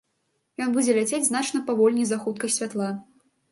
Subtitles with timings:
[0.65, 2.91] Ён будзе ляцець значна павольней за хуткасць святла.